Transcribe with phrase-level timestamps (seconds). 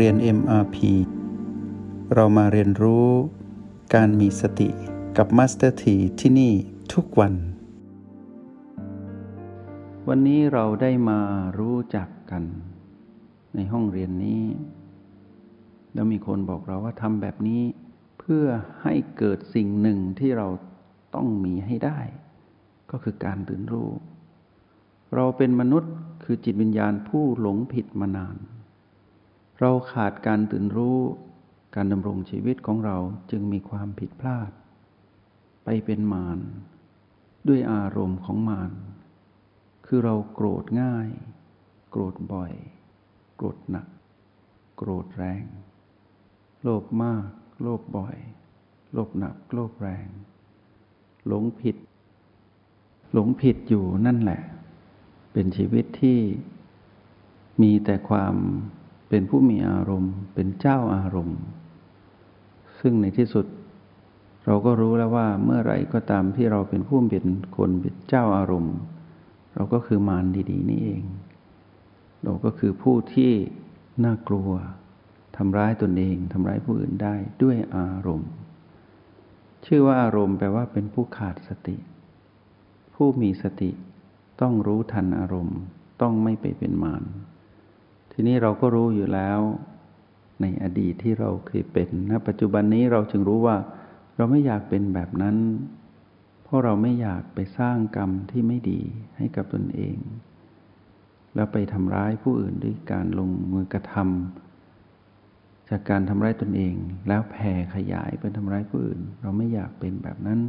[0.00, 0.76] เรียน MRP
[2.14, 3.08] เรามาเรียนรู้
[3.94, 4.68] การมีสติ
[5.16, 6.52] กับ Master T ที่ที่นี่
[6.92, 7.34] ทุกวัน
[10.08, 11.20] วันนี้เราได้มา
[11.58, 12.42] รู้จักกัน
[13.54, 14.44] ในห้องเรียนนี้
[15.94, 17.62] แล้วมีคนบอกเราว่าทำแบบนี้
[18.18, 18.44] เพื่อ
[18.82, 20.48] ให้เกิดสิ่งหนึ่งที่เรา
[21.14, 22.00] ต้องมีให้ได้
[22.90, 23.90] ก็คือการตื่นรู้
[25.14, 25.92] เราเป็นมนุษย์
[26.24, 28.36] คือจิตวิญญาณผู้หลงผิดมานาน
[29.60, 30.98] เราขาดการตื่นรู้
[31.74, 32.96] การดำรงชีวิตของเรา
[33.30, 34.50] จึงมีความผิดพลาด
[35.64, 36.38] ไปเป็นมาร
[37.48, 38.72] ด้วยอารมณ์ของมาร
[39.86, 41.08] คือเราโกรธง่าย
[41.90, 42.52] โกรธบ่อย
[43.36, 43.86] โกรธหนัก
[44.76, 45.44] โกรธแรง
[46.62, 47.28] โลภมาก
[47.62, 48.16] โลภบ่อย
[48.92, 50.06] โลภหนัก โลภแรง
[51.26, 51.76] หลงผิด
[53.12, 54.40] หลงผิดอยู่นั่นแหละ
[55.32, 56.18] เป็นชีวิตที่
[57.62, 58.34] มีแต่ความ
[59.08, 61.38] เป็นผู้มีอารมณ์ เป็นเจ้าอารมณ์
[62.80, 63.46] ซึ่งในที่สุด
[64.46, 68.76] เราก็รู้แล้วว่าเมื่อไรก็ตามที่เราเป็นผู้เป็นคนเป็นเจ้าอารมณ์
[69.54, 71.02] เราก็คือมารดีๆนี่เอง
[72.22, 73.32] เราก็คือผู้ที่
[74.04, 74.50] น่ากลัว
[75.36, 78.30] ทำร้ายตนเองทำร้ายผู้อื่นได้ด้วยอารมณ์
[79.66, 81.76] ชื่อว่าอารมณ์แปลว่าเป็นผู้ขาดสติ
[82.94, 83.70] ผู้มีสติ
[84.40, 85.58] ต้องรู้ทันอารมณ์
[86.02, 87.02] ต้องไม่ไปเป็นมาร
[88.16, 89.40] ทีนี้เราก็รู้อยู่แล้ว
[90.40, 93.56] ในอดีตที่เราเคยเป็นณปัจจุบันนี้เราจึงรู้ว่า
[94.16, 95.36] เราไม่อยากเป็นแบบนั้น
[96.42, 98.80] เพราะเราไม่อยากไปสร้างกรรมที่ไม่ดี
[99.16, 99.96] ให้กับตนเอง
[101.34, 106.74] แล้วไปทำร้ายผู้อื่นด้วยการลงมือกระทำจากการทำร้ายตนเอง
[107.08, 110.40] แล้วแผ่ขยายเป็นทำร้ายผู้อื่น เราไม่อยากเป็นแบบนั้น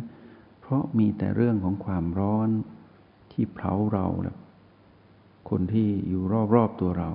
[0.61, 2.49] เพราะมีแต่เรื่องของความร้อน
[3.31, 4.36] ที่เผาเราและ
[5.49, 6.23] คนที่อยู่
[6.55, 7.11] รอบๆตัวเรา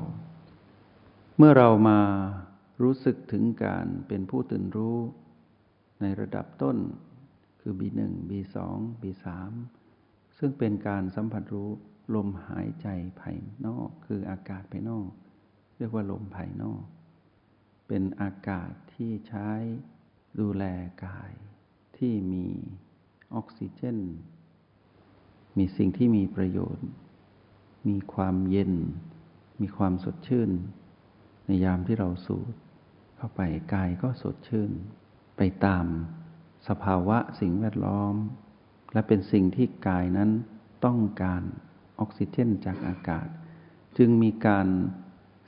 [1.42, 2.00] เมื่อเรามา
[2.82, 4.98] รู้สึกถึงการเป็นผู้ตื่นรู้
[6.00, 6.76] ในระดับต้น
[7.60, 8.56] คือ B1 B2
[9.02, 9.26] B3
[10.38, 11.70] ซึ่งเป็นการสัมผัสรู้
[12.14, 12.86] ลมหายใจ
[13.20, 15.08] ภายนอก คืออากาศภายนอก
[15.76, 16.82] เรียกว่าลมภายนอก
[17.88, 19.50] เป็นอากาศที่ใช้
[20.40, 20.64] ดูแล
[21.04, 21.32] กาย
[21.96, 22.46] ที่มี
[23.34, 23.98] ออกซิเจน
[25.58, 26.88] มีสิ่งที่มีประโยชน์
[27.88, 28.72] มีความเย็น
[29.60, 30.52] มีความสดชื่น
[31.50, 32.54] ในยามที่เราสูด
[33.16, 33.40] เข้าไป
[33.74, 34.70] กายก็สดชื่น
[35.36, 35.84] ไปตาม
[36.68, 38.14] สภาวะสิ่งแวดล้อม
[38.92, 40.30] และเป็นสิ่งที่กายนั้น
[40.84, 41.42] ต้องการ
[42.00, 43.26] ออกซิเจนจากอากาศ
[43.98, 44.66] จึงมีการ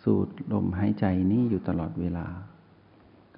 [0.03, 2.29] สูดลมหายใจนี้อยู่ตลอดเวลา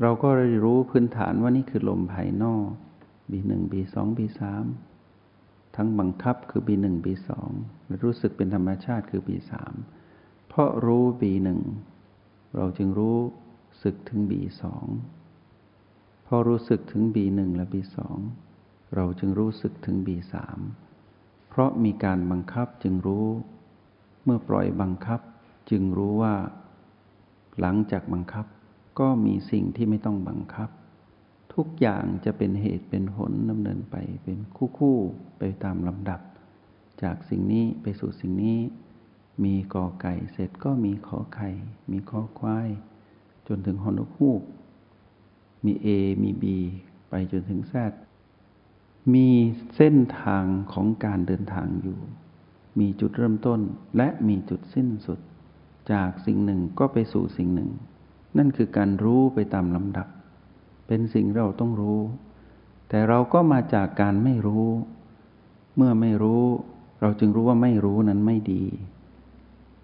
[0.01, 0.29] เราก็
[0.65, 2.69] รู้พื้นฐานว่านี่คือลมภายนอก
[3.31, 4.41] B1 B2 B3
[5.77, 7.29] ทั้งบังคับคือ B1 B2
[7.87, 9.53] และรู้สึกเป็นธรรมชาติคือ B3
[10.49, 11.49] เพราะรู้ B1
[12.57, 13.19] เราจึงรู้
[13.83, 14.63] สึกถึง B2
[16.27, 17.97] พอรู้สึกถึง B1 และ B2
[18.95, 20.35] เราจึงรู้สึกถึง B3
[21.49, 23.27] เพราะมีการบังคับจึงรู้
[24.25, 25.21] เมื่อปล่อยบังคับ
[25.71, 26.35] จึงรู้ว่า
[27.61, 28.47] หลังจากบังคับ
[28.99, 30.71] ก็มีสิ่งที่ไม่ต้องบังคับ
[31.55, 34.99] ทุกอย่างจะเป็นเหตุเป็นผลดำเนินไปเป็นคู่คู่
[35.39, 36.21] ไปตามลำดับ
[37.03, 38.59] จากสิ่งนี้ไปสู่สิ่งนี้
[39.43, 41.51] มีกอไก่เสร็จก็มีขอไข่
[41.91, 42.69] มีขอควาย
[43.49, 44.41] จนถึงฮอนคูก
[45.65, 45.87] มีเอ
[46.23, 46.59] มีบี
[47.11, 47.93] ไปจนถึงแซด
[49.15, 49.29] มี
[49.77, 51.99] เส้นทางของการเดินทางอยู่
[52.79, 53.61] มีจุดเริ่มต้น
[53.97, 55.19] และมีจุดสิ้นสุด
[55.93, 57.71] จากสิ่งหนึ่งก็ไปสู่สิ่งหนึ่ง
[58.39, 60.09] นั่นคือการรู้ไปตามลำดับ
[60.87, 62.01] เป็นสิ่งเราต้องรู้
[62.89, 64.67] แต่เราก็มาจากการไม่รู้
[65.77, 66.45] เมื่อไม่รู้
[67.01, 68.65] เราจึงรู้ว่าไม่รู้นั้นไม่ดี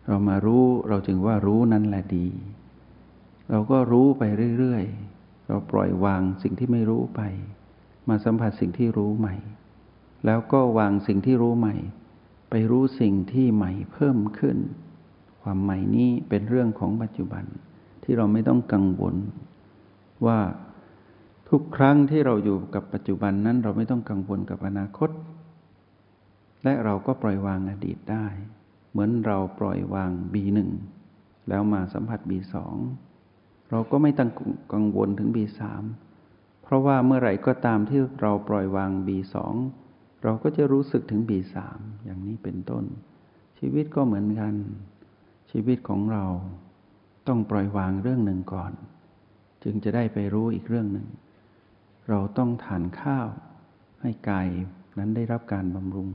[0.07, 2.27] เรามารู้เราจึงว่ารู้นั้นแหละดี
[3.51, 4.23] เราก็รู้ไป
[4.59, 7.21] เรื่อยๆ เราปล่อยวางสิ่งที่ไม่รู้ไป
[8.09, 9.35] มาสัมผัสสิ่งที่รู้ใหม่
[10.27, 11.75] แล้วก็วางสิ่งที่รู้ใหม่
[12.51, 14.57] ไปรู้สิ่งที่ใหม่เพิ่มขึ้น
[15.43, 17.45] ความใหม่นี้เป็นเรื่องของปัจจุบัน
[18.03, 19.17] ที่เราไม่ต้องกังวล
[20.27, 20.39] ว่า
[21.49, 25.11] ทุกครั้งที่เราอยู่กับปัจจุบันนั้น เราไม่ต้องกังวลกับอนาคต
[26.65, 28.27] และเราก็ปล่อยวางอดีตได้
[28.91, 30.59] เหมือนเราปล่อยวาง B1
[31.49, 32.55] แล้วมาสัมผัส B2
[33.71, 34.31] เราก็ไม่ต้อง
[34.73, 35.61] กังวลถึง B3
[36.63, 39.37] เพราะว่าเมื่อไหร่ก็ตามที่เราปล่อยวาง B2
[40.23, 41.57] เราก็จะรู้สึกถึง B3
[42.05, 42.85] อย่างนี้เป็นต้น
[43.59, 44.55] ชีวิตก็เหมือนกัน
[45.51, 46.25] ชีวิตของเรา
[47.29, 48.73] ต้องปล่อยวางเรื่องหนึ่งก่อน
[49.65, 51.07] จึงจะได้ไปรู้อีกเรื่องหนึ่ง
[52.09, 53.29] เราต้องทานข้าว
[54.03, 54.49] ให้กาย
[54.99, 56.09] นั้นได้รับการบำรุง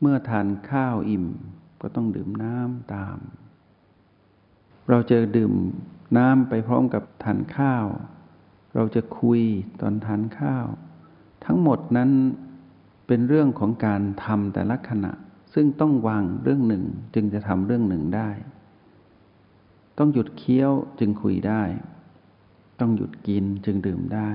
[0.00, 1.26] เมื่อทานข้าวอิ่ม
[1.80, 3.18] ก็ต้องดื่มน้ำตาม
[4.90, 5.52] เราจะดื่ม
[6.18, 7.86] น้ำไปพร้อมกับทานข้าว
[8.74, 9.42] เราจะคุย
[9.80, 10.66] ตอนทานข้าว
[11.44, 12.10] ทั้งหมดนั้น
[13.06, 15.12] เป็นเรื่องของการทำแต่ละขณะ
[15.54, 16.84] ซึ่งต้องวางเรื่องหนึ่ง
[17.14, 18.30] จึงจะทำเรื่องหนึ่งได้
[19.98, 21.62] ต้องหยุดเคี้ยวจึงคุยได้
[22.80, 24.30] ต้องหยุดกินจึงดื่มได้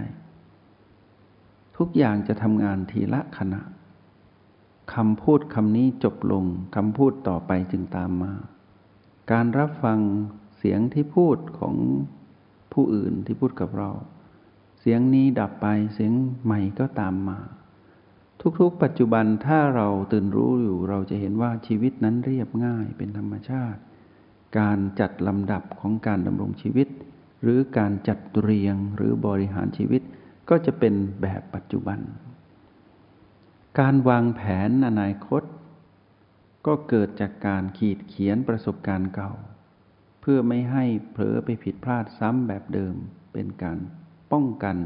[1.77, 3.61] ทุกอย่างจะทำงานทีละขณะ
[4.93, 6.45] คำพูดคำนี้จบลง
[6.75, 8.33] คำพูดต่อไปจึงตามมา
[9.31, 9.99] การรับฟัง
[10.57, 11.75] เสียงที่พูดของ
[12.73, 13.91] ผู้อื่นที่พูดกับเรา
[14.79, 16.13] เสียงนี้ดับไปเสียง
[16.43, 17.39] ใหม่ก็ตามมา
[18.59, 23.81] ทุกๆ ปัจจุบันถ้าเราตื่นรู้อยู่เราจะเห็นว่าชีวิตนั้นเรียบง่ายเป็นธรรมชาติ
[24.59, 26.87] การจัดลำดับของการดำรงชีวิต
[27.41, 30.01] หรือการจัดเรียงหรือบริหารชีวิต
[30.49, 31.99] ก็จะเป็นแบบปัจจุบัน
[33.79, 35.43] การวางแผนอนาคต
[36.67, 39.31] ก็เกิดจากการขีดเขียนประสบการณ์เก่า
[40.21, 42.95] เพื่อไม่ให้เผลอไปผิดพลาดซ้ำแบบเดิม
[43.33, 43.77] เป็นการ
[44.31, 44.77] ป้องกัน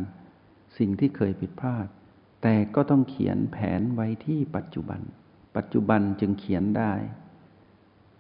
[0.78, 1.88] สิ่งที่เคยผิดพลาด
[2.42, 5.01] แต่ก็ต้องเขียนแผนไว้ที่ปัจจุบัน
[5.56, 6.94] ปัจจุบันจึงเขียนได้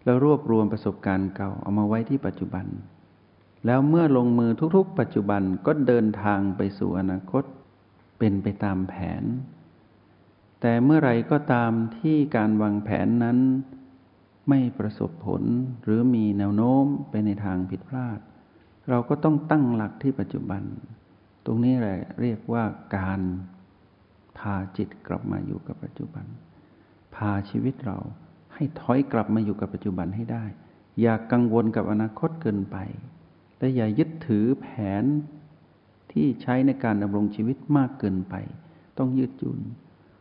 [0.03, 2.65] แล้วรวบรวมประสบการณ์เก่าเอามาไว้ที่ปัจจุบัน
[3.65, 7.43] แล้วเมื่อลงมือทุกๆ ปัจจุบันก็เดินทางไปสู่อนาคต
[8.19, 9.23] เป็นไปตามแผน
[10.61, 13.37] แต่เมื่อไรก็ตามที่การวางแผนนั้น
[14.49, 15.43] ไม่ประสบผล
[15.83, 18.19] หรือมีแนวโน้มไปในทางผิดพลาด
[18.89, 20.61] เราก็ต้องตั้งหลักที่ปัจจุบัน
[21.45, 22.63] ตรงนี้แหละเรียกว่า
[22.97, 23.21] การ
[24.37, 26.25] พาจิตกลับมาอยู่กับปัจจุบัน
[27.15, 27.97] พาชีวิตเรา
[28.53, 30.45] ให้ถอยกลับมาอยู่กับปัจจุบันให้ได้
[31.01, 32.77] อย่ากกังวลกับอนาคตเกินไป
[33.59, 34.67] และอย่ายึดถือแผ
[35.01, 35.03] น
[36.11, 38.35] ที่ใช้ในการดำรงชีวิตมากเกินไป
[38.97, 39.59] ต้องยืดหยุ่น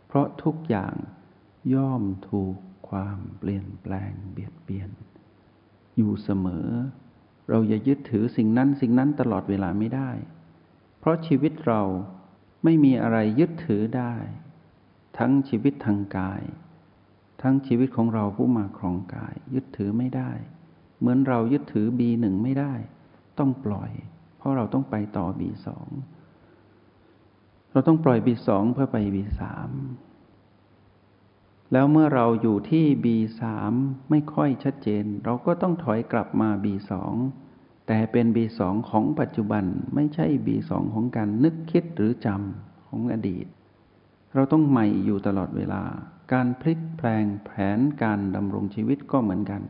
[0.07, 0.95] เพราะทุกอย่าง
[1.75, 2.57] ย่อมถูก
[2.89, 4.91] ความเปลี่ยนแปลงเบียดเบียน
[5.97, 6.69] อยู่เสมอ
[7.51, 10.11] เราอย่ายึดถือสิ่งนั้นสิ่งนั้นตลอดเวลาไม่ได้
[10.99, 11.83] เพราะชีวิตเรา
[12.65, 14.15] ไม่มีอะไรยึดถือได้
[15.19, 16.43] ทั้งชีวิตทางกาย
[17.43, 20.31] ทั้งชีวิตของเราผู้มาครองกาย ยึดถือไม่ได้
[20.99, 22.75] เหมือนเรายึดถือบีหนึ่งไม่ได้
[23.39, 23.91] ต้องปล่อย
[24.39, 25.89] เพราะเราต้องไปต่อบีสอง
[27.77, 29.71] เราต้องปล่อยบีสองเพื่อไปบีสาม
[31.73, 33.73] แล้วเมื่อเราอยู่ที่บีสาม
[34.11, 37.15] ไม่ค่อยชัดเจน เราก็ต้องถอยกลับมาบีสอง
[37.87, 39.65] แต่เป็นบีสองของปัจจุบัน
[39.95, 43.47] ไม่ใช่บีสองของการนึกคิดหรือจำของอดีต
[44.35, 45.83] เราต้องใหม่อยู่ตลอดเวลา
[46.33, 49.63] การพลิกแปลงแผนการดำรงชีวิตก็เหมือนกัน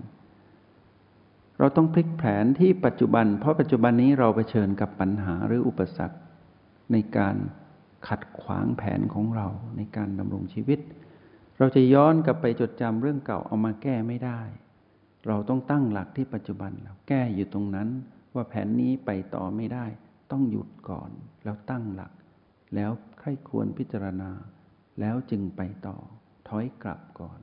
[1.58, 6.18] เราต้องพลิกแผนที่ปัจจุบัน เพราะปัจจุบันนี้เราเผชิญกับปัญหาหรืออุปสรรค
[6.94, 7.36] ในการ
[8.08, 9.46] ขัดขวางแผนของเรา
[9.76, 10.80] ในการดำรงชีวิต
[11.58, 14.40] เราจะย้อนกลับไปจดจำเรื่องเก่าเอามาแก้ไม่ได้
[15.26, 17.88] เราต้องตั้งหลักที่ปัจจุบันแล้วแก้อยู่ตรงนั้น
[18.34, 19.86] ว่าแผนนี้ไปต่อไม่ได้
[20.30, 21.10] ต้องหยุดก่อน
[21.44, 22.12] แล้วตั้งหลัก
[22.74, 24.30] แล้วใครควรพิจารณา
[25.00, 25.96] แล้วจึงไปต่อ
[26.48, 27.40] ถอยกลับก่อน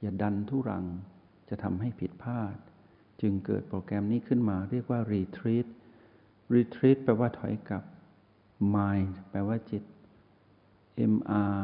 [0.00, 0.84] อย่าดันทุรัง
[1.48, 2.56] จะทำให้ผิดพลาด
[3.20, 5.66] จึงเกิดโปรแกรมนี้ขึ้นมาเรียกว่า retreat
[6.54, 7.84] retreat แปลว่าถอยกลับ
[8.74, 9.82] mind แปลว่าจิต
[11.12, 11.56] MR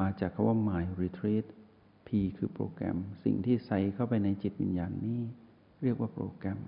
[0.00, 1.46] มาจากคาว่า Mind Retreat
[2.06, 5.20] P คือโปรแกรม สิ่งที่ใส่เข้าไปในจิตวิญญาณนี้
[5.82, 6.60] เรียกว่าโปรแกรม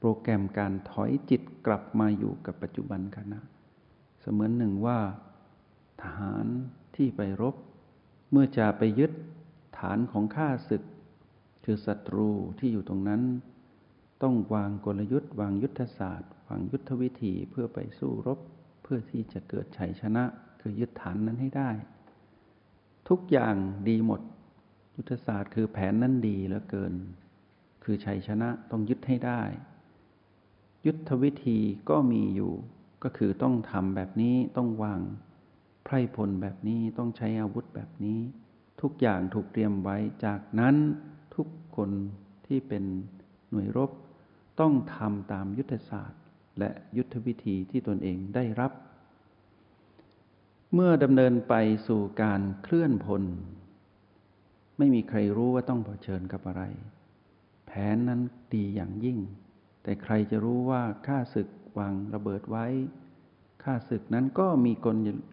[0.00, 3.40] โปรแกรมการถอยจิตกลับมาอยู่กับปัจจุบันขณะ
[4.20, 4.98] เสมือนหนึ่งว่า
[6.02, 6.46] ทหาร
[6.96, 7.54] ที่ไปรบ
[8.30, 9.12] เมื่อจะไปยึด
[9.78, 10.82] ฐานของข้าศึก
[11.64, 12.28] คือศัตรู
[12.58, 13.22] ที่อยู่ตรงนั้น
[14.22, 18.38] ต้องวางกลยุทธ์ วางยุทธศาสตร์ วางยุทธวิธีเพื่อไปสู้รบ
[18.82, 20.24] เพื่อที่จะเกิดชัยชนะ
[20.62, 21.70] คือยึดฐานนั้นให้ได้
[23.08, 23.54] ทุกอย่าง
[23.88, 24.20] ดีหมด
[24.96, 26.94] ยุทธศาสตร์คือแผนนั้นดีเหลือเกิน
[27.84, 29.40] คือชัยชนะต้องยึดให้ได้
[30.86, 31.58] ยุทธวิธี
[31.90, 32.52] ก็มีอยู่
[33.02, 35.00] ก็คือต้องทำแบบนี้ต้องวาง
[35.84, 38.20] ไพร่พลแบบนี้ต้องใช้อาวุธแบบนี้
[38.80, 40.76] ทุกอย่างถูกเตรียมไว้จากนั้น
[41.36, 41.90] ทุกคน
[42.46, 42.84] ที่เป็น
[43.50, 43.90] หน่วยรบ
[44.60, 46.22] ต้องทำตามยุทธศาสตร์
[46.58, 48.72] และยุทธวิธีที่ตนเองได้รับ
[50.74, 51.54] เมื่อดำเนินไป
[51.88, 53.22] สู่การเคลื่อนพล
[54.78, 56.62] ไม่มีใครรู้ว่าต้องเผชิญกับอะไร
[57.66, 58.20] แผนนั้น
[58.54, 59.18] ดีอย่างยิ่ง
[59.82, 61.48] แต่ใครจะรู้ว่าข้าศึก
[61.78, 62.66] วางระเบิดไว้
[63.64, 64.86] ข้าศึกนั้นก็มีก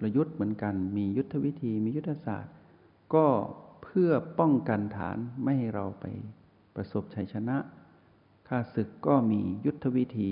[0.04, 2.56] ลยุทธ์เหมือนกัน มียุทธวิธีมียุทธศาสตร์
[3.16, 3.28] ก็
[3.84, 6.06] เพื่อป้องกันฐานไม่ให้เราไป
[6.76, 7.58] ประสบชัยชนะ
[8.48, 10.32] ข้าศึกก็มียุทธวิธี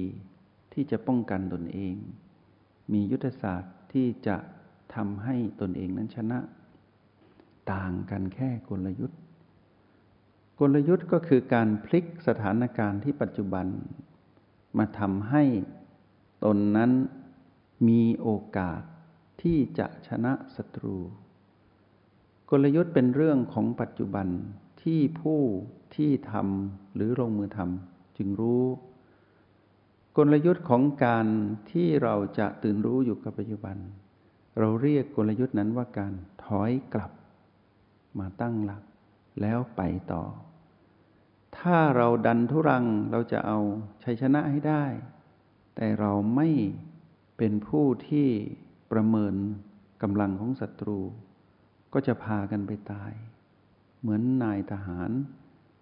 [0.74, 1.96] ที่จะป้องกันตนเอง
[2.94, 4.38] มียุทธศาสตร์ที่จะ
[4.96, 6.40] ทำให้ตนเองนั้นชนะ
[7.72, 9.20] ต่างกันแค่กลยุทธ์
[10.60, 13.68] กลยุทธ์ก็คือการพลิกสถานการณ์ที่ปัจจุบัน
[14.78, 15.44] มาทำให้
[16.46, 16.92] ตนนั้น
[17.88, 18.82] มีโอกาส
[19.42, 20.98] ที่จะชนะศัตรู
[22.50, 24.28] กลยุทธ์เป็นเรื่องของปัจจุบัน
[24.84, 25.42] ที่ผู้
[25.96, 28.66] ที่ทำหรือลงมือทำจึงรู้
[30.18, 31.28] กลยุทธ์ของการ
[31.72, 33.78] ที่เราจะตื่นรู้อยู่กับปัจจุบัน
[34.60, 36.14] เราเรียกกลยุทธ์นั้นว่าการ
[36.46, 37.12] ถอยกลับ
[38.20, 38.84] มาตั้งหลัก
[39.42, 40.24] แล้วไปต่อ
[41.60, 43.60] ถ้าเราดันทุรังเราจะเอา
[44.04, 44.86] ชัยชนะให้ได้
[45.76, 46.50] แต่เราไม่
[47.38, 48.28] เป็นผู้ที่
[48.92, 49.36] ประเมิน
[50.02, 51.00] กำลังของศัตรู
[51.94, 53.12] ก็จะพากันไปตาย
[54.00, 55.12] เหมือนนายทหาร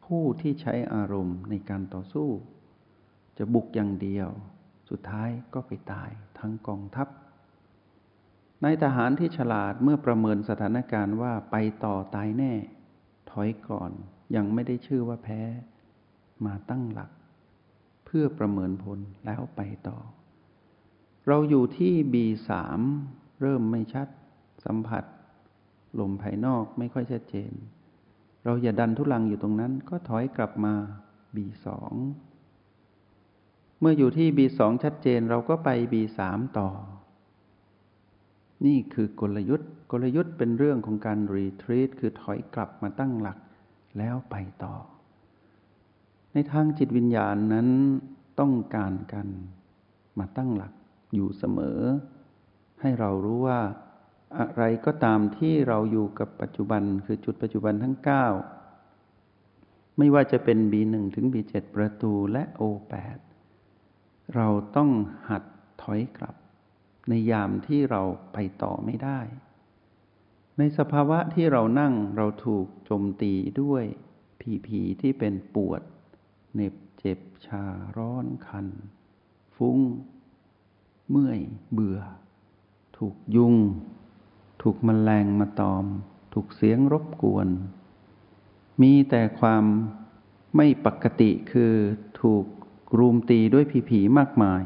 [0.05, 2.29] ผู้ที่ใช้อารมณ์ในการต่อสู้
[3.37, 4.29] จะบุกอย่างเดียว
[4.89, 7.07] สุดท้ายก็ไปตายทั้งกองทัพ
[8.65, 11.55] นายทหารที่ฉลาดเมื่อประเมินสถานการณ์ว่าไป
[11.85, 12.53] ต่อตายแน่
[13.31, 13.91] ถอยก่อน
[14.35, 15.41] ยังไม่ได้ชื่อว่าแพ้
[16.45, 17.11] มาตั้งหลัก
[18.05, 19.97] เพื่อประเมินผลแล้วไปต่อ
[21.27, 22.49] เราอยู่ที่ B3
[23.41, 24.07] เริ่มไม่ชัด
[24.65, 25.03] สัมผัส
[25.99, 27.51] ลมภายนอกไม่ค่อยชัดเจน
[28.43, 30.73] เราอย่าดันทุลังอยู่ตรงนั้นก็ถอยกลับมา
[31.35, 31.67] B2
[33.79, 36.19] เมื่ออยู่ที่ B2 ชัดเจนเราก็ไป B3
[36.59, 36.69] ต่อ
[38.65, 43.37] นี่คือกลยุทธ์กลยุทธ์เป็นเรื่องของการรีทรีตคือถอยกลับมาตั้งหลัก
[43.97, 44.75] แล้วไปต่อ
[46.33, 47.67] ในทางจิตวิญญาณนั้น
[48.39, 49.27] ต้องการกัน
[50.19, 50.73] มาตั้งหลัก
[51.13, 51.79] อยู่เสมอ
[52.81, 53.61] ให้เรารู้ว่า
[54.39, 57.95] อะไรก็ตามที่เราอยู่กับปัจจุบันคือจุดปัจจุบันทั้ง
[58.81, 63.19] 9 ไม่ว่าจะเป็น B1 ถึง B7 ประตูและ O8
[64.35, 64.89] เราต้อง
[65.29, 65.43] หัด
[65.81, 66.35] ถอยกลับ
[67.09, 68.01] ในยามที่เรา
[68.33, 69.19] ไปต่อไม่ได้
[70.57, 73.83] ในสภาวะที่เรานั่งเราถูกโจมตีด้วย
[74.39, 75.81] ผีผีที่เป็นปวด
[76.53, 77.63] เหน็บเจ็บชา
[77.97, 78.67] ร้อนคัน
[79.55, 79.79] ฟุ้ง
[81.09, 81.39] เมื่อย
[81.71, 81.99] เบื่อ
[82.97, 83.55] ถูกยุง
[84.61, 85.85] ถูกมแมลงมาตอม
[86.33, 87.47] ถูกเสียงรบกวน
[88.81, 89.63] มีแต่ความ
[90.55, 91.73] ไม่ปกติคือ
[92.21, 92.45] ถูก
[92.97, 94.63] รูมตีด้วยผีผีมากมาย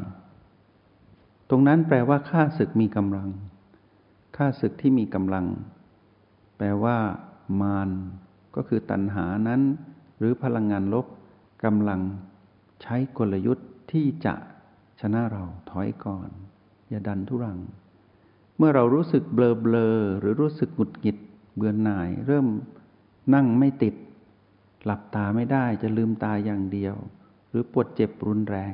[1.50, 3.30] ตรงนั้นแปลว่าข้าศึกมีกำลัง
[4.38, 5.46] ข้าศึกที่มีกำลัง
[6.58, 6.98] แปลว่า
[7.62, 7.90] มาร
[8.56, 9.62] ก็คือตัณหานั้น
[10.18, 11.06] หรือพลังงานลบ
[11.66, 12.02] กำลัง
[12.82, 14.34] ใช้กลยุทธ์ที่จะ
[15.02, 16.30] ชนะเราถอยก่อน
[16.90, 17.60] อย่าดันทุรัง
[18.58, 21.18] เมื่อเรารู้สึกเบลอเบลอหรือรู้สึกหงุดหงิด
[21.56, 22.48] เบื่อหน่าย เริ่ม
[23.34, 23.96] นั่งไม่ติด
[24.86, 26.96] หลับตาไม่ได้จะลืมตาอย่างเดียว
[27.50, 28.74] หรือปวดเจ็บรุนแรง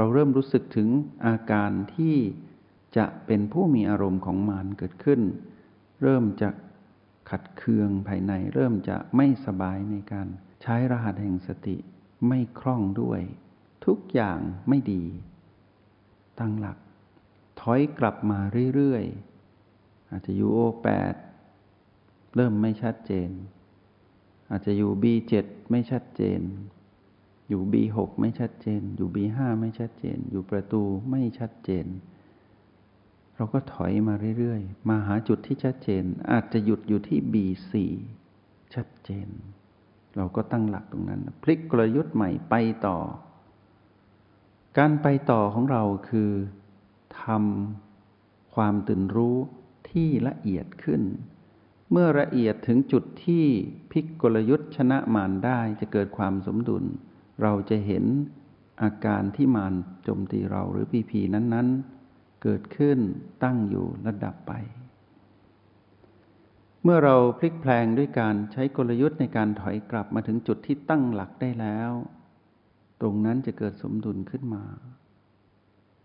[0.00, 0.88] เราเริ่มรู้สึกถึง
[1.26, 2.16] อาการที่
[2.96, 5.20] จะเป็นผู้มีอารมณ์ของมารเกิดขึ้น
[6.02, 6.50] เริ่มจะ
[7.30, 10.28] ขัดเคืองภายใน เริ่มจะไม่สบายในการ
[10.62, 11.76] ใช้รหัสแห่งสติ
[12.28, 13.20] ไม่คล่องด้วย
[13.86, 14.38] ทุกอย่าง
[14.68, 15.04] ไม่ดี
[16.38, 16.78] ตั้งหลัก
[17.60, 18.40] ถอยกลับมา
[18.74, 21.14] เรื่อยๆ อาจจะอยู่โอแปด
[22.36, 23.30] เริ่มไม่ชัดเจน
[24.50, 26.42] อาจจะอยู่บีเจ็ดไม่ชัดเจน
[27.50, 31.86] อยู่ B6 ไม่ชัดเจน อยู่ B5 ไม่ชัดเจน อยู่ประตูไม่ชัดเจน
[33.36, 37.72] เราก็ถอยมาเรื่อยๆ มาหาจุดที่ชัดเจน อาจจะหยุดอยู่ที่ B4
[38.74, 39.28] ชัดเจน
[40.16, 42.54] เราก็ตั้งหลักตรงนั้น พลิกกลยุทธ์ใหม่ไป
[42.86, 42.98] ต่อ
[44.78, 46.30] การไปต่อของเราคือ
[47.22, 49.36] ทำความตื่นรู้
[49.90, 51.02] ที่ละเอียดขึ้น
[51.90, 53.44] เมื่อละเอียดถึงจุดที่
[53.90, 56.84] พลิกกลยุทธ์ชนะมารได้จะเกิดความสมดุล
[57.42, 58.04] เราจะเห็น
[58.82, 61.68] อาการที่มารโจมตีเราหรือพีพีนั้น
[62.04, 62.98] ๆ เกิดขึ้น
[63.44, 64.52] ตั้งอยู่ระดับไป
[66.82, 71.90] เมื่อเราพลิกแพลงด้วยการใช้กลยุทธ์ในการถอยกลับมาถึงจุดที่ตั้งหลักได้แล้ว
[73.00, 74.64] ตรงนั้นจะเกิดสมดุลขึ้นมา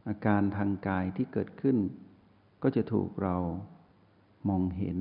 [0.08, 1.78] อาการทางกายที่เกิดขึ้น
[2.64, 3.38] ก็จะถูกเรา
[4.50, 4.98] มองเห็น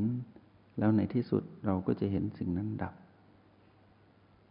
[0.79, 2.95] แล้วในที่สุดเราก็จะเห็นสิ่งนั้นดับ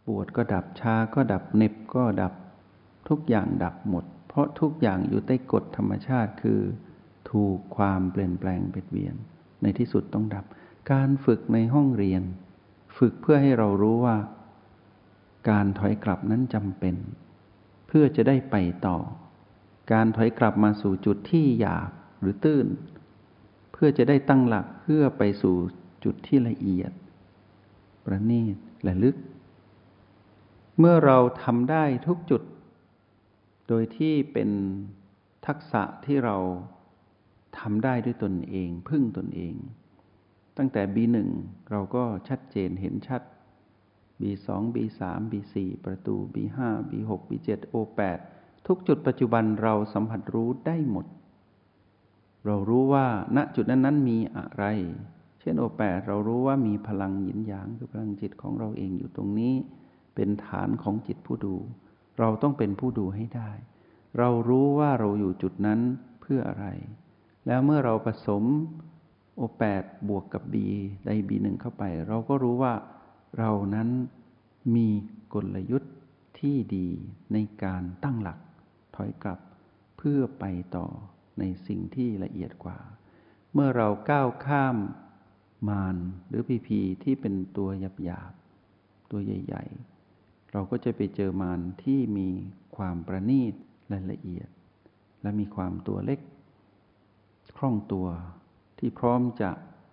[0.06, 2.32] ปวดก็ดับชาก็ดับเน็บก็ดับ
[3.08, 6.60] ทุกอย่างดับหมด เพราะทุกอย่างอยู่ใต้กฎธรรมชาติคือ
[7.30, 9.14] ถูกความเปลี่ยนแปลงเปลี่ยนเวียน
[9.62, 10.44] ในที่สุดต้องดับ
[10.92, 12.22] การฝึกในห้องเรียน
[12.98, 14.16] ฝึกเพื่อให้เรารู้ว่า
[15.50, 16.96] การถอยกลับนั้นจำเป็น
[17.86, 18.56] เพื่อจะได้ไป
[18.86, 18.96] ต่อ
[19.92, 22.66] การถอยกลับมาสู่จุดที่หยาบหรือตื้น
[23.72, 25.56] เพื่อจะได้ตั้งหลักเพื่อไปสู่
[26.04, 26.92] จุดที่ละเอียด
[28.04, 29.16] ประณีตและลึก
[30.78, 32.42] เมื่อเราทำได้ทุกจุด
[33.68, 34.50] โดยที่เป็น
[35.46, 36.36] ทักษะที่เรา
[37.58, 39.54] ทำได้ด้วยตนเอง พึ่งตนเอง
[40.56, 41.16] ตั้งแต่ B1
[41.70, 43.22] เราก็ชัดเจนเห็นชัด
[44.20, 45.00] B2 B3
[45.30, 45.54] B4
[45.84, 46.58] ประตู B5
[46.90, 48.18] B6 B7 O8
[48.66, 51.06] ทุกจุดปัจจุบันเราสัมผัสรู้ได้หมด
[52.46, 54.64] เรารู้ว่าณจุดนั้นนั้นมีอะไร
[55.40, 59.54] เช่นโอแปดเรารู้ว่ามีพลังหยินหยางคือพลังจิตของเราเองอยู่ตรงนี้
[60.14, 61.56] เป็นฐานของจิตผู้ดู
[62.18, 63.50] เราต้องเป็นผู้ดูให้ได้
[64.18, 65.80] เรารู้ว่าเราอยู่จุดนั้น
[66.20, 66.66] เพื่ออะไร
[67.46, 68.44] แล้วเมื่อเราผสม
[69.36, 70.66] โอแปดบวกกับบี
[71.04, 72.74] ใดบีหนึ่งเข้าไป เราก็รู้ว่า
[73.38, 73.88] เรานั้น
[74.74, 74.88] มี
[75.34, 75.94] กลยุทธ์
[76.38, 76.88] ที่ดี
[77.32, 78.38] ในการตั้งหลัก
[78.96, 79.40] ถอยกลับ
[79.98, 80.44] เพื่อไป
[80.76, 80.86] ต่อ
[81.38, 82.78] ในสิ่งที่ละเอียดกว่า
[83.52, 84.76] เมื่อเราก้าวข้าม
[85.68, 85.96] มาร
[86.28, 87.68] หรือพีพีที่เป็นตัว
[88.04, 89.93] หยาบๆตัวใหญ่ ๆ
[90.54, 92.28] เราก็จะไปเจอมารที่มี
[92.76, 93.54] ความประณีต
[93.88, 94.48] และละเอียด
[95.22, 96.20] และมีความตัวเล็ก
[97.56, 98.06] คล่องตัว
[98.78, 99.50] ที่พร้อมจะ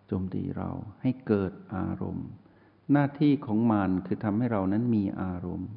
[0.07, 0.69] โจมตีเรา
[1.01, 2.27] ให้เกิดอารมณ์
[2.91, 5.69] หน้าที่ของมารคือทำให้เรานั้นมีอารมณ์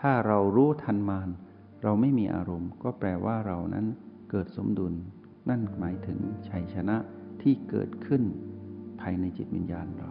[0.00, 1.28] ถ้าเรารู้ทันมาร
[1.82, 3.86] เราไม่มีอารมณ์ ก็แปลว่าเรานั้น
[4.30, 4.94] เกิดสมดุล
[5.48, 6.96] นั่นหมายถึงชัยชนะ
[7.42, 8.22] ที่เกิดขึ้น
[9.00, 10.10] ภายในจิตวิญญาณเรา